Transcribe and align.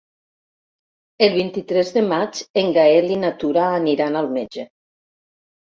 El 1.27 1.35
vint-i-tres 1.35 1.93
de 1.99 2.03
maig 2.13 2.41
en 2.63 2.75
Gaël 2.81 3.15
i 3.19 3.21
na 3.27 3.33
Tura 3.45 3.71
aniran 3.79 4.23
al 4.25 4.35
metge. 4.41 4.69